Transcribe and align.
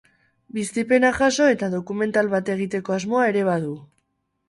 Bizipena 0.55 1.11
jaso 1.19 1.51
eta 1.57 1.71
dokumental 1.75 2.33
bat 2.35 2.53
egiteko 2.57 2.99
asmoa 2.99 3.33
ere 3.33 3.49
badu. 3.55 3.81